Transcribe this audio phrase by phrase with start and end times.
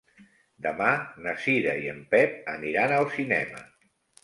[0.65, 0.87] Demà
[1.25, 3.65] na Cira i en Pep aniran al cinema.